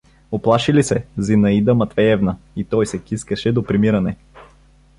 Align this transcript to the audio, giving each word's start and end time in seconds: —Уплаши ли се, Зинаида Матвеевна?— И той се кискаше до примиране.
—Уплаши 0.31 0.71
ли 0.73 0.83
се, 0.83 1.05
Зинаида 1.17 1.75
Матвеевна?— 1.75 2.37
И 2.55 2.63
той 2.63 2.85
се 2.87 3.03
кискаше 3.03 3.51
до 3.51 3.63
примиране. 3.63 4.17